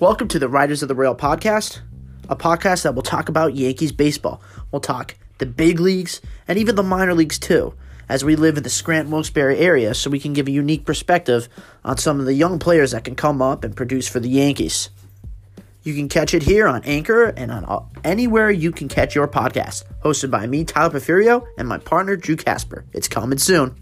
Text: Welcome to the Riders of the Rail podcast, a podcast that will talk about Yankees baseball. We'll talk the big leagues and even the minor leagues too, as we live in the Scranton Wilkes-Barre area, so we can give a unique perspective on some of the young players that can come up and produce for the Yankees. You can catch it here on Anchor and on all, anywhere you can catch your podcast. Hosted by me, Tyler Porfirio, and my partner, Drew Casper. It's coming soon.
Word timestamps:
Welcome 0.00 0.28
to 0.28 0.38
the 0.38 0.48
Riders 0.48 0.80
of 0.82 0.88
the 0.88 0.94
Rail 0.94 1.16
podcast, 1.16 1.80
a 2.28 2.36
podcast 2.36 2.84
that 2.84 2.94
will 2.94 3.02
talk 3.02 3.28
about 3.28 3.56
Yankees 3.56 3.90
baseball. 3.90 4.40
We'll 4.70 4.78
talk 4.78 5.16
the 5.38 5.46
big 5.46 5.80
leagues 5.80 6.20
and 6.46 6.56
even 6.56 6.76
the 6.76 6.84
minor 6.84 7.14
leagues 7.14 7.36
too, 7.36 7.74
as 8.08 8.24
we 8.24 8.36
live 8.36 8.56
in 8.56 8.62
the 8.62 8.70
Scranton 8.70 9.10
Wilkes-Barre 9.10 9.56
area, 9.56 9.94
so 9.94 10.08
we 10.08 10.20
can 10.20 10.34
give 10.34 10.46
a 10.46 10.52
unique 10.52 10.84
perspective 10.84 11.48
on 11.84 11.98
some 11.98 12.20
of 12.20 12.26
the 12.26 12.34
young 12.34 12.60
players 12.60 12.92
that 12.92 13.02
can 13.02 13.16
come 13.16 13.42
up 13.42 13.64
and 13.64 13.74
produce 13.74 14.06
for 14.06 14.20
the 14.20 14.28
Yankees. 14.28 14.90
You 15.82 15.96
can 15.96 16.08
catch 16.08 16.32
it 16.32 16.44
here 16.44 16.68
on 16.68 16.84
Anchor 16.84 17.24
and 17.30 17.50
on 17.50 17.64
all, 17.64 17.90
anywhere 18.04 18.52
you 18.52 18.70
can 18.70 18.86
catch 18.86 19.16
your 19.16 19.26
podcast. 19.26 19.82
Hosted 20.04 20.30
by 20.30 20.46
me, 20.46 20.62
Tyler 20.62 21.00
Porfirio, 21.00 21.44
and 21.58 21.66
my 21.66 21.78
partner, 21.78 22.14
Drew 22.14 22.36
Casper. 22.36 22.84
It's 22.92 23.08
coming 23.08 23.38
soon. 23.38 23.74